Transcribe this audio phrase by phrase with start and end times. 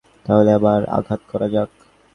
[0.25, 1.69] তাহলে আবার আঘাত করা যাক।